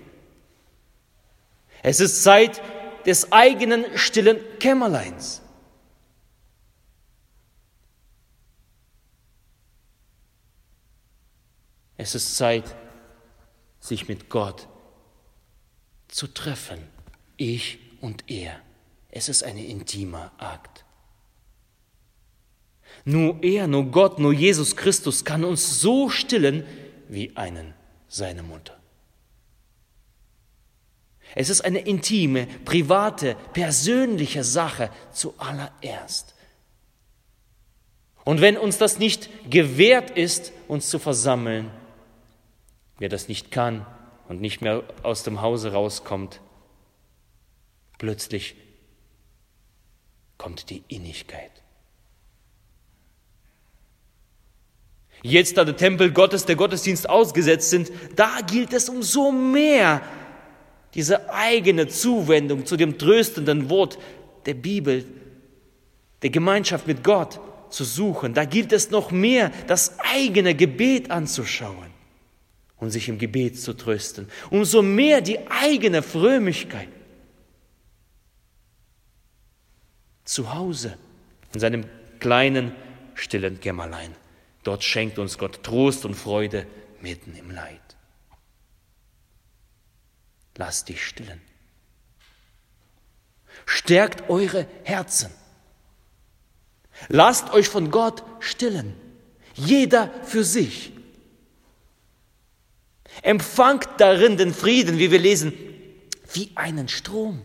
Es 1.82 2.00
ist 2.00 2.22
Zeit 2.22 2.62
des 3.06 3.32
eigenen 3.32 3.84
stillen 3.96 4.38
Kämmerleins. 4.58 5.42
Es 11.96 12.14
ist 12.14 12.36
Zeit, 12.36 12.74
sich 13.80 14.08
mit 14.08 14.28
Gott 14.28 14.68
zu 16.08 16.26
treffen, 16.26 16.78
ich 17.36 17.78
und 18.00 18.30
er. 18.30 18.60
Es 19.12 19.28
ist 19.28 19.44
ein 19.44 19.56
intimer 19.56 20.32
Akt. 20.38 20.84
Nur 23.04 23.40
er, 23.44 23.68
nur 23.68 23.84
Gott, 23.86 24.18
nur 24.18 24.32
Jesus 24.32 24.74
Christus 24.74 25.24
kann 25.24 25.44
uns 25.44 25.80
so 25.80 26.08
stillen 26.08 26.64
wie 27.08 27.36
einen 27.36 27.72
seine 28.08 28.42
Mutter. 28.42 28.76
Es 31.36 31.48
ist 31.48 31.60
eine 31.60 31.80
intime, 31.80 32.46
private, 32.64 33.36
persönliche 33.52 34.42
Sache 34.42 34.90
zuallererst. 35.12 36.34
Und 38.24 38.40
wenn 38.40 38.56
uns 38.56 38.78
das 38.78 38.98
nicht 38.98 39.30
gewährt 39.48 40.10
ist, 40.10 40.52
uns 40.66 40.90
zu 40.90 40.98
versammeln, 40.98 41.70
Wer 43.02 43.08
das 43.08 43.26
nicht 43.26 43.50
kann 43.50 43.84
und 44.28 44.40
nicht 44.40 44.60
mehr 44.60 44.84
aus 45.02 45.24
dem 45.24 45.40
Hause 45.42 45.72
rauskommt, 45.72 46.40
plötzlich 47.98 48.54
kommt 50.42 50.70
die 50.70 50.82
Innigkeit. 50.88 51.52
Jetzt, 55.22 55.56
da 55.56 55.64
der 55.64 55.76
Tempel 55.76 56.10
Gottes, 56.10 56.46
der 56.46 56.56
Gottesdienst 56.56 57.08
ausgesetzt 57.08 57.70
sind, 57.70 57.92
da 58.16 58.40
gilt 58.44 58.72
es 58.72 58.88
umso 58.88 59.30
mehr, 59.30 60.02
diese 60.94 61.32
eigene 61.32 61.86
Zuwendung 61.86 62.66
zu 62.66 62.76
dem 62.76 62.98
tröstenden 62.98 63.70
Wort 63.70 64.00
der 64.44 64.54
Bibel, 64.54 65.04
der 66.22 66.30
Gemeinschaft 66.30 66.88
mit 66.88 67.04
Gott 67.04 67.38
zu 67.70 67.84
suchen. 67.84 68.34
Da 68.34 68.44
gilt 68.44 68.72
es 68.72 68.90
noch 68.90 69.12
mehr, 69.12 69.52
das 69.68 69.96
eigene 70.00 70.56
Gebet 70.56 71.12
anzuschauen 71.12 71.92
und 72.78 72.90
sich 72.90 73.08
im 73.08 73.18
Gebet 73.18 73.60
zu 73.60 73.74
trösten. 73.74 74.26
Umso 74.50 74.82
mehr 74.82 75.20
die 75.20 75.38
eigene 75.48 76.02
Frömmigkeit. 76.02 76.88
Zu 80.24 80.54
Hause, 80.54 80.96
in 81.52 81.60
seinem 81.60 81.84
kleinen, 82.20 82.74
stillen 83.14 83.60
Kämmerlein. 83.60 84.14
Dort 84.62 84.84
schenkt 84.84 85.18
uns 85.18 85.38
Gott 85.38 85.62
Trost 85.62 86.04
und 86.04 86.14
Freude 86.14 86.66
mitten 87.00 87.34
im 87.34 87.50
Leid. 87.50 87.80
Lasst 90.56 90.88
dich 90.88 91.04
stillen. 91.04 91.40
Stärkt 93.66 94.28
eure 94.30 94.66
Herzen. 94.84 95.30
Lasst 97.08 97.50
euch 97.52 97.68
von 97.68 97.90
Gott 97.90 98.22
stillen. 98.40 98.94
Jeder 99.54 100.10
für 100.24 100.44
sich. 100.44 100.92
Empfangt 103.22 103.88
darin 103.98 104.36
den 104.36 104.54
Frieden, 104.54 104.98
wie 104.98 105.10
wir 105.10 105.18
lesen, 105.18 105.52
wie 106.32 106.50
einen 106.54 106.88
Strom. 106.88 107.44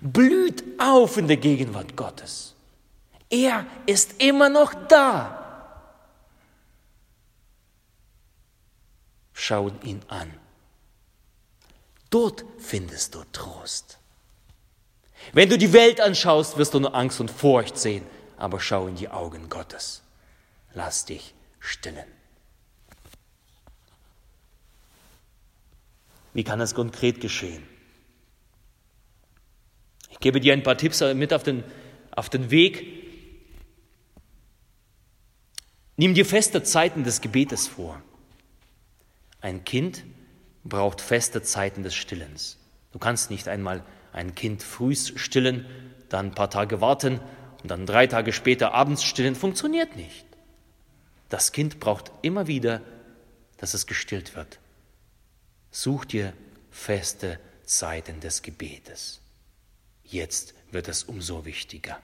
Blüht 0.00 0.64
auf 0.78 1.16
in 1.16 1.28
der 1.28 1.36
Gegenwart 1.36 1.96
Gottes. 1.96 2.54
Er 3.30 3.66
ist 3.86 4.22
immer 4.22 4.48
noch 4.48 4.74
da. 4.88 5.42
Schau 9.32 9.70
ihn 9.82 10.02
an. 10.08 10.32
Dort 12.10 12.44
findest 12.58 13.14
du 13.14 13.24
Trost. 13.32 13.98
Wenn 15.32 15.48
du 15.48 15.58
die 15.58 15.72
Welt 15.72 16.00
anschaust, 16.00 16.56
wirst 16.56 16.74
du 16.74 16.80
nur 16.80 16.94
Angst 16.94 17.20
und 17.20 17.30
Furcht 17.30 17.76
sehen, 17.76 18.06
aber 18.36 18.60
schau 18.60 18.86
in 18.86 18.96
die 18.96 19.08
Augen 19.08 19.48
Gottes. 19.48 20.02
Lass 20.72 21.04
dich 21.04 21.34
stillen. 21.58 22.06
Wie 26.32 26.44
kann 26.44 26.58
das 26.58 26.74
konkret 26.74 27.20
geschehen? 27.20 27.66
Ich 30.16 30.20
gebe 30.20 30.40
dir 30.40 30.54
ein 30.54 30.62
paar 30.62 30.78
Tipps 30.78 31.02
mit 31.14 31.32
auf 31.34 31.42
den, 31.42 31.62
auf 32.10 32.30
den 32.30 32.50
Weg. 32.50 32.86
Nimm 35.96 36.14
dir 36.14 36.24
feste 36.24 36.62
Zeiten 36.62 37.04
des 37.04 37.20
Gebetes 37.20 37.68
vor. 37.68 38.02
Ein 39.42 39.64
Kind 39.64 40.04
braucht 40.64 41.00
feste 41.00 41.42
Zeiten 41.42 41.82
des 41.82 41.94
Stillens. 41.94 42.58
Du 42.92 42.98
kannst 42.98 43.30
nicht 43.30 43.46
einmal 43.46 43.84
ein 44.12 44.34
Kind 44.34 44.62
früh 44.62 44.96
stillen, 44.96 45.66
dann 46.08 46.28
ein 46.28 46.34
paar 46.34 46.50
Tage 46.50 46.80
warten 46.80 47.20
und 47.62 47.70
dann 47.70 47.84
drei 47.84 48.06
Tage 48.06 48.32
später 48.32 48.72
abends 48.72 49.04
stillen. 49.04 49.34
Funktioniert 49.34 49.96
nicht. 49.96 50.24
Das 51.28 51.52
Kind 51.52 51.78
braucht 51.78 52.10
immer 52.22 52.46
wieder, 52.46 52.80
dass 53.58 53.74
es 53.74 53.86
gestillt 53.86 54.34
wird. 54.34 54.58
Such 55.70 56.06
dir 56.06 56.32
feste 56.70 57.38
Zeiten 57.64 58.20
des 58.20 58.40
Gebetes. 58.42 59.20
Jetzt 60.06 60.54
wird 60.70 60.88
es 60.88 61.04
umso 61.04 61.44
wichtiger. 61.44 62.00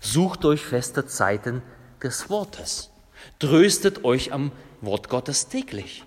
Sucht 0.00 0.44
euch 0.44 0.60
feste 0.60 1.06
Zeiten 1.06 1.62
des 2.02 2.28
Wortes. 2.28 2.90
Tröstet 3.38 4.04
euch 4.04 4.32
am 4.32 4.52
Wort 4.80 5.08
Gottes 5.08 5.48
täglich. 5.48 6.04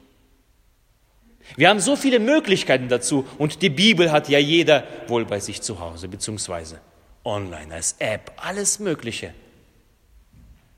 Wir 1.56 1.70
haben 1.70 1.80
so 1.80 1.96
viele 1.96 2.20
Möglichkeiten 2.20 2.90
dazu 2.90 3.28
und 3.38 3.62
die 3.62 3.70
Bibel 3.70 4.12
hat 4.12 4.30
ja 4.30 4.38
jeder 4.38 4.86
wohl 5.08 5.26
bei 5.26 5.40
sich 5.40 5.62
zu 5.62 5.80
Hause, 5.80 6.08
beziehungsweise 6.08 6.80
online 7.24 7.74
als 7.74 7.96
App, 8.00 8.32
alles 8.38 8.80
Mögliche. 8.80 9.34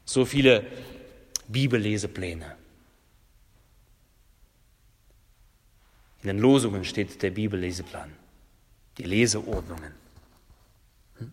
So 0.06 0.26
viele 0.26 0.66
Bibellesepläne. 1.48 2.56
In 6.22 6.28
den 6.28 6.40
Losungen 6.40 6.86
steht 6.86 7.22
der 7.22 7.32
Bibelleseplan, 7.32 8.12
die 8.98 9.04
Leseordnungen. 9.04 9.94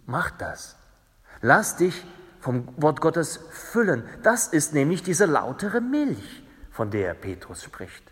Mach 0.07 0.31
das. 0.31 0.77
Lass 1.41 1.77
dich 1.77 1.95
vom 2.41 2.69
Wort 2.77 3.01
Gottes 3.01 3.41
füllen. 3.51 4.05
Das 4.23 4.49
ist 4.49 4.75
nämlich 4.75 5.03
diese 5.03 5.27
lautere 5.27 5.81
Milch, 5.81 6.43
von 6.71 6.91
der 6.91 7.15
Petrus 7.15 7.65
spricht. 7.65 8.03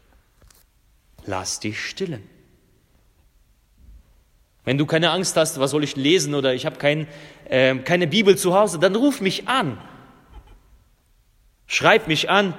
lass 1.24 1.60
dich 1.60 1.84
stillen. 1.84 2.22
Wenn 4.64 4.78
du 4.78 4.86
keine 4.86 5.10
Angst 5.10 5.36
hast, 5.36 5.60
was 5.60 5.70
soll 5.70 5.84
ich 5.84 5.96
lesen 5.96 6.34
oder 6.34 6.52
ich 6.54 6.66
habe 6.66 6.76
kein, 6.76 7.06
äh, 7.48 7.76
keine 7.76 8.06
Bibel 8.06 8.36
zu 8.36 8.54
Hause, 8.54 8.78
dann 8.78 8.96
ruf 8.96 9.20
mich 9.20 9.48
an. 9.48 9.78
Schreib 11.66 12.08
mich 12.08 12.30
an. 12.30 12.54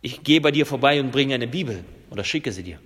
Ich 0.00 0.22
gehe 0.22 0.40
bei 0.40 0.50
dir 0.50 0.66
vorbei 0.66 1.00
und 1.00 1.10
bringe 1.10 1.34
eine 1.34 1.48
Bibel 1.48 1.84
oder 2.10 2.24
schicke 2.24 2.52
sie 2.52 2.62
dir. 2.62 2.78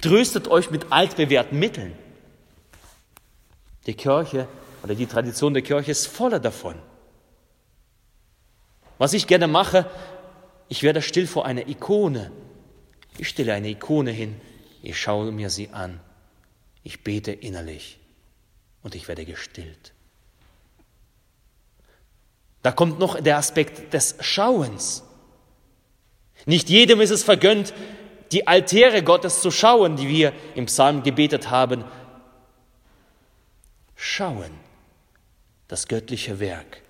Tröstet 0.00 0.48
euch 0.48 0.70
mit 0.70 0.92
altbewährten 0.92 1.58
Mitteln. 1.58 1.96
Die 3.86 3.94
Kirche 3.94 4.46
oder 4.82 4.94
die 4.94 5.06
Tradition 5.06 5.54
der 5.54 5.62
Kirche 5.62 5.90
ist 5.90 6.06
voller 6.06 6.38
davon. 6.38 6.76
Was 8.98 9.12
ich 9.12 9.26
gerne 9.26 9.46
mache, 9.46 9.88
ich 10.68 10.82
werde 10.82 11.02
still 11.02 11.26
vor 11.26 11.46
einer 11.46 11.68
Ikone. 11.68 12.30
Ich 13.16 13.28
stelle 13.28 13.54
eine 13.54 13.68
Ikone 13.68 14.10
hin, 14.10 14.40
ich 14.82 15.00
schaue 15.00 15.32
mir 15.32 15.50
sie 15.50 15.70
an, 15.70 16.00
ich 16.84 17.02
bete 17.02 17.32
innerlich 17.32 17.98
und 18.82 18.94
ich 18.94 19.08
werde 19.08 19.24
gestillt. 19.24 19.92
Da 22.62 22.72
kommt 22.72 22.98
noch 22.98 23.20
der 23.20 23.38
Aspekt 23.38 23.94
des 23.94 24.16
Schauens. 24.20 25.04
Nicht 26.44 26.68
jedem 26.68 27.00
ist 27.00 27.10
es 27.10 27.24
vergönnt, 27.24 27.72
die 28.32 28.46
Altäre 28.46 29.02
Gottes 29.02 29.40
zu 29.40 29.50
schauen, 29.50 29.96
die 29.96 30.08
wir 30.08 30.32
im 30.54 30.66
Psalm 30.66 31.02
gebetet 31.02 31.50
haben. 31.50 31.84
Schauen, 33.96 34.50
das 35.66 35.88
göttliche 35.88 36.38
Werk. 36.40 36.82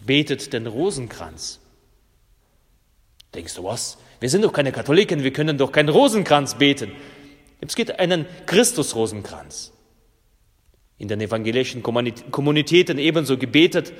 Betet 0.00 0.52
den 0.52 0.66
Rosenkranz. 0.66 1.60
Denkst 3.34 3.54
du 3.54 3.64
was? 3.64 3.98
Wir 4.20 4.30
sind 4.30 4.42
doch 4.42 4.52
keine 4.52 4.72
Katholiken, 4.72 5.22
wir 5.22 5.32
können 5.32 5.58
doch 5.58 5.70
keinen 5.70 5.90
Rosenkranz 5.90 6.54
beten. 6.56 6.92
Es 7.60 7.76
gibt 7.76 7.98
einen 7.98 8.26
Christus-Rosenkranz. 8.46 9.72
In 10.96 11.08
den 11.08 11.20
evangelischen 11.20 11.82
Kommunitäten 11.82 12.98
ebenso 12.98 13.36
gebetet. 13.36 13.92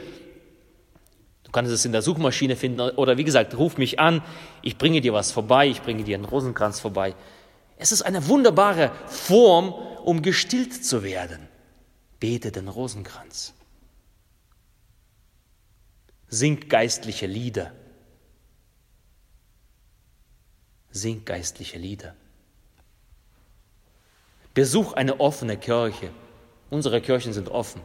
Du 1.48 1.52
kannst 1.52 1.72
es 1.72 1.86
in 1.86 1.92
der 1.92 2.02
Suchmaschine 2.02 2.56
finden 2.56 2.78
oder 2.78 3.16
wie 3.16 3.24
gesagt, 3.24 3.56
ruf 3.56 3.78
mich 3.78 3.98
an, 3.98 4.22
ich 4.60 4.76
bringe 4.76 5.00
dir 5.00 5.14
was 5.14 5.32
vorbei, 5.32 5.66
ich 5.66 5.80
bringe 5.80 6.04
dir 6.04 6.14
einen 6.14 6.26
Rosenkranz 6.26 6.78
vorbei. 6.78 7.14
Es 7.78 7.90
ist 7.90 8.02
eine 8.02 8.28
wunderbare 8.28 8.92
Form, 9.06 9.72
um 10.04 10.20
gestillt 10.20 10.84
zu 10.84 11.02
werden. 11.02 11.48
Bete 12.20 12.52
den 12.52 12.68
Rosenkranz. 12.68 13.54
Sing 16.28 16.68
geistliche 16.68 17.26
Lieder. 17.26 17.72
Sing 20.90 21.24
geistliche 21.24 21.78
Lieder. 21.78 22.14
Besuch 24.52 24.92
eine 24.92 25.18
offene 25.18 25.56
Kirche. 25.56 26.10
Unsere 26.68 27.00
Kirchen 27.00 27.32
sind 27.32 27.48
offen. 27.48 27.80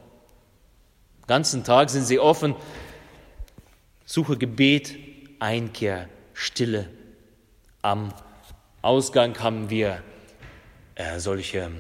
Den 1.21 1.28
ganzen 1.28 1.63
Tag 1.63 1.89
sind 1.89 2.04
sie 2.04 2.19
offen 2.19 2.58
Suche 4.05 4.37
Gebet, 4.37 4.97
Einkehr, 5.39 6.09
Stille. 6.33 6.89
Am 7.81 8.13
Ausgang 8.81 9.39
haben 9.39 9.69
wir 9.69 10.03
äh, 10.95 11.19
solche, 11.19 11.71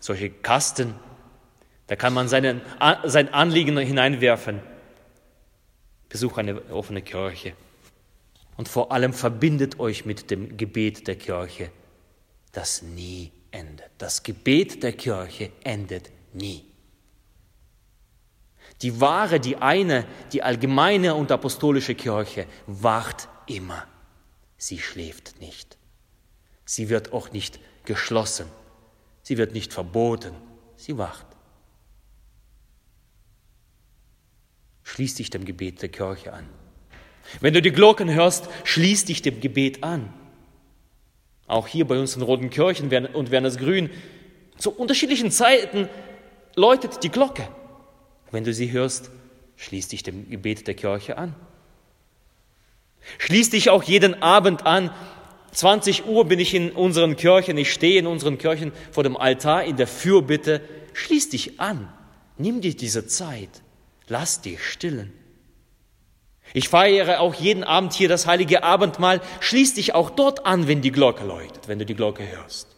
solche 0.00 0.30
Kasten. 0.30 0.94
Da 1.86 1.96
kann 1.96 2.14
man 2.14 2.28
seinen, 2.28 2.62
sein 3.04 3.32
Anliegen 3.34 3.76
hineinwerfen. 3.78 4.60
Besuch 6.08 6.38
eine 6.38 6.62
offene 6.70 7.02
Kirche. 7.02 7.54
Und 8.56 8.68
vor 8.68 8.92
allem 8.92 9.12
verbindet 9.12 9.80
euch 9.80 10.04
mit 10.04 10.30
dem 10.30 10.56
Gebet 10.56 11.08
der 11.08 11.16
Kirche, 11.16 11.70
das 12.52 12.82
nie 12.82 13.32
endet. 13.50 13.90
Das 13.98 14.22
Gebet 14.22 14.82
der 14.82 14.92
Kirche 14.92 15.50
endet 15.64 16.10
nie. 16.32 16.71
Die 18.82 19.00
wahre, 19.00 19.38
die 19.38 19.56
eine, 19.56 20.04
die 20.32 20.42
allgemeine 20.42 21.14
und 21.14 21.30
apostolische 21.30 21.94
Kirche 21.94 22.46
wacht 22.66 23.28
immer. 23.46 23.86
Sie 24.56 24.78
schläft 24.78 25.40
nicht. 25.40 25.78
Sie 26.64 26.88
wird 26.88 27.12
auch 27.12 27.32
nicht 27.32 27.60
geschlossen. 27.84 28.46
Sie 29.22 29.38
wird 29.38 29.52
nicht 29.52 29.72
verboten. 29.72 30.34
Sie 30.76 30.98
wacht. 30.98 31.26
Schließ 34.82 35.14
dich 35.14 35.30
dem 35.30 35.44
Gebet 35.44 35.80
der 35.80 35.88
Kirche 35.88 36.32
an. 36.32 36.48
Wenn 37.40 37.54
du 37.54 37.62
die 37.62 37.70
Glocken 37.70 38.12
hörst, 38.12 38.48
schließ 38.64 39.04
dich 39.04 39.22
dem 39.22 39.40
Gebet 39.40 39.84
an. 39.84 40.12
Auch 41.46 41.68
hier 41.68 41.86
bei 41.86 41.98
uns 41.98 42.16
in 42.16 42.22
Roten 42.22 42.50
Kirchen 42.50 42.90
und 43.06 43.30
Wernersgrün, 43.30 43.90
zu 44.58 44.72
unterschiedlichen 44.72 45.30
Zeiten 45.30 45.88
läutet 46.56 47.02
die 47.04 47.10
Glocke. 47.10 47.48
Wenn 48.32 48.44
du 48.44 48.52
sie 48.52 48.72
hörst, 48.72 49.10
schließ 49.56 49.88
dich 49.88 50.02
dem 50.02 50.28
Gebet 50.28 50.66
der 50.66 50.74
Kirche 50.74 51.18
an. 51.18 51.34
Schließ 53.18 53.50
dich 53.50 53.70
auch 53.70 53.82
jeden 53.82 54.22
Abend 54.22 54.66
an. 54.66 54.90
20 55.52 56.06
Uhr 56.06 56.24
bin 56.24 56.40
ich 56.40 56.54
in 56.54 56.72
unseren 56.72 57.16
Kirchen, 57.16 57.58
ich 57.58 57.72
stehe 57.72 57.98
in 57.98 58.06
unseren 58.06 58.38
Kirchen 58.38 58.72
vor 58.90 59.04
dem 59.04 59.16
Altar 59.16 59.64
in 59.64 59.76
der 59.76 59.86
Fürbitte. 59.86 60.62
Schließ 60.94 61.28
dich 61.28 61.60
an. 61.60 61.92
Nimm 62.38 62.62
dir 62.62 62.74
diese 62.74 63.06
Zeit. 63.06 63.62
Lass 64.08 64.40
dich 64.40 64.64
stillen. 64.64 65.12
Ich 66.54 66.68
feiere 66.68 67.20
auch 67.20 67.34
jeden 67.34 67.64
Abend 67.64 67.92
hier 67.92 68.08
das 68.08 68.26
heilige 68.26 68.62
Abendmahl. 68.62 69.20
Schließ 69.40 69.74
dich 69.74 69.94
auch 69.94 70.10
dort 70.10 70.46
an, 70.46 70.68
wenn 70.68 70.80
die 70.80 70.92
Glocke 70.92 71.24
läutet, 71.24 71.68
wenn 71.68 71.78
du 71.78 71.86
die 71.86 71.94
Glocke 71.94 72.26
hörst. 72.26 72.71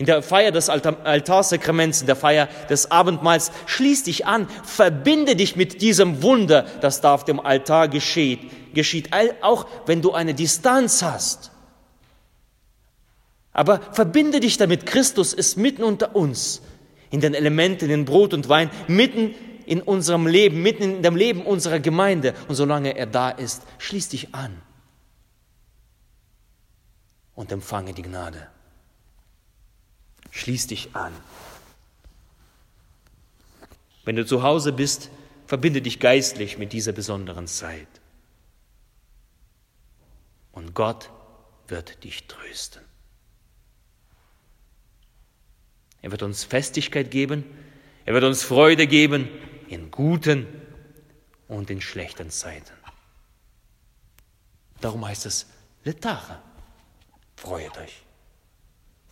In 0.00 0.06
der 0.06 0.22
Feier 0.22 0.50
des 0.50 0.70
Altarsakraments, 0.70 2.00
in 2.00 2.06
der 2.06 2.16
Feier 2.16 2.48
des 2.70 2.90
Abendmahls, 2.90 3.52
schließ 3.66 4.04
dich 4.04 4.24
an, 4.24 4.48
verbinde 4.64 5.36
dich 5.36 5.56
mit 5.56 5.82
diesem 5.82 6.22
Wunder, 6.22 6.62
das 6.80 7.02
da 7.02 7.12
auf 7.12 7.26
dem 7.26 7.38
Altar 7.38 7.86
geschieht, 7.88 8.72
geschieht, 8.72 9.10
auch 9.42 9.66
wenn 9.84 10.00
du 10.00 10.14
eine 10.14 10.32
Distanz 10.32 11.02
hast. 11.02 11.50
Aber 13.52 13.82
verbinde 13.92 14.40
dich 14.40 14.56
damit, 14.56 14.86
Christus 14.86 15.34
ist 15.34 15.58
mitten 15.58 15.82
unter 15.82 16.16
uns, 16.16 16.62
in 17.10 17.20
den 17.20 17.34
Elementen, 17.34 17.90
in 17.90 18.06
Brot 18.06 18.32
und 18.32 18.48
Wein, 18.48 18.70
mitten 18.88 19.34
in 19.66 19.82
unserem 19.82 20.26
Leben, 20.26 20.62
mitten 20.62 20.84
in 20.84 21.02
dem 21.02 21.14
Leben 21.14 21.42
unserer 21.42 21.78
Gemeinde. 21.78 22.32
Und 22.48 22.54
solange 22.54 22.96
er 22.96 23.04
da 23.04 23.28
ist, 23.28 23.64
schließ 23.76 24.08
dich 24.08 24.34
an 24.34 24.62
und 27.34 27.52
empfange 27.52 27.92
die 27.92 28.00
Gnade. 28.00 28.48
Schließ 30.30 30.68
dich 30.68 30.94
an. 30.94 31.12
Wenn 34.04 34.16
du 34.16 34.24
zu 34.24 34.42
Hause 34.42 34.72
bist, 34.72 35.10
verbinde 35.46 35.82
dich 35.82 36.00
geistlich 36.00 36.58
mit 36.58 36.72
dieser 36.72 36.92
besonderen 36.92 37.46
Zeit. 37.46 37.88
Und 40.52 40.74
Gott 40.74 41.10
wird 41.68 42.02
dich 42.04 42.26
trösten. 42.26 42.82
Er 46.02 46.10
wird 46.10 46.22
uns 46.22 46.44
Festigkeit 46.44 47.10
geben, 47.10 47.44
er 48.04 48.14
wird 48.14 48.24
uns 48.24 48.42
Freude 48.42 48.86
geben 48.86 49.28
in 49.68 49.90
guten 49.90 50.46
und 51.46 51.70
in 51.70 51.80
schlechten 51.80 52.30
Zeiten. 52.30 52.72
Darum 54.80 55.06
heißt 55.06 55.26
es 55.26 55.46
Letare. 55.84 56.40
Freut 57.36 57.76
euch. 57.78 58.02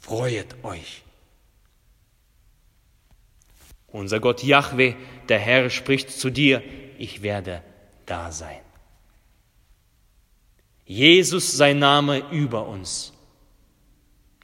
Freut 0.01 0.65
euch. 0.65 1.03
Unser 3.91 4.21
Gott 4.21 4.43
Yahweh, 4.43 4.95
der 5.29 5.39
Herr, 5.39 5.71
spricht 5.71 6.11
zu 6.11 6.31
dir, 6.31 6.63
ich 6.99 7.23
werde 7.23 7.63
da 8.07 8.31
sein. 8.33 8.61
Jesus 10.85 11.57
sein 11.57 11.79
Name 11.79 12.31
über 12.31 12.67
uns. 12.67 13.13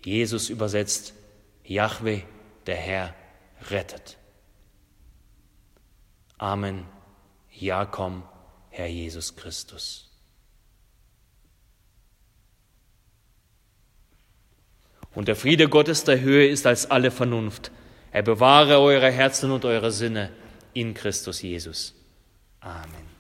Jesus 0.03 0.51
übersetzt, 0.51 1.15
Yahweh, 1.65 2.23
der 2.67 2.77
Herr, 2.77 3.15
rettet. 3.71 4.19
Amen. 6.39 6.85
Ja, 7.51 7.87
komm, 7.87 8.25
Herr 8.71 8.89
Jesus 8.89 9.37
Christus. 9.37 10.11
Und 15.15 15.29
der 15.29 15.37
Friede 15.37 15.69
Gottes 15.69 16.05
der 16.05 16.21
Höhe 16.21 16.49
ist 16.49 16.67
als 16.67 16.91
alle 16.91 17.11
Vernunft 17.11 17.71
er 18.15 18.23
bewahre 18.23 18.79
eure 18.79 19.11
Herzen 19.11 19.51
und 19.51 19.65
eure 19.65 19.91
Sinne 19.91 20.31
in 20.73 20.95
Christus 20.95 21.43
Jesus. 21.43 21.95
Amen. 22.61 23.14